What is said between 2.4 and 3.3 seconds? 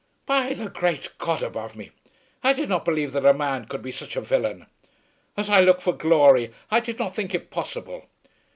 I did not believe that